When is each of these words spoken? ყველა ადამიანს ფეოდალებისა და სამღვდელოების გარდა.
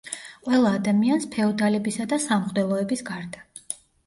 ყველა 0.45 0.71
ადამიანს 0.77 1.27
ფეოდალებისა 1.35 2.09
და 2.15 2.19
სამღვდელოების 2.25 3.05
გარდა. 3.13 3.47